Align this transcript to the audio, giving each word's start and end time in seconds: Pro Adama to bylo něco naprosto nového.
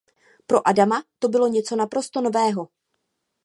Pro 0.47 0.67
Adama 0.67 1.03
to 1.19 1.29
bylo 1.29 1.47
něco 1.47 1.75
naprosto 1.75 2.21
nového. 2.21 2.67